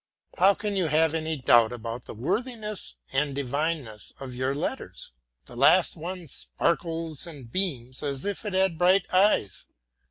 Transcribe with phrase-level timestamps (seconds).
[0.39, 5.11] How can you have any doubt about the worthiness and divineness of your letters?
[5.45, 9.67] The last one sparkles and beams as if it had bright eyes.